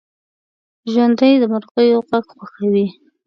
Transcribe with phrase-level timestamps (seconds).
[0.91, 2.87] ژوندي د مرغیو غږ خوښوي